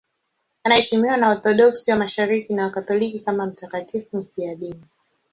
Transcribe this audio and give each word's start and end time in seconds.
Anaheshimiwa 0.63 1.17
na 1.17 1.27
Waorthodoksi 1.27 1.91
wa 1.91 1.97
Mashariki 1.97 2.53
na 2.53 2.63
Wakatoliki 2.63 3.19
kama 3.19 3.45
mtakatifu 3.45 4.17
mfiadini. 4.17 4.83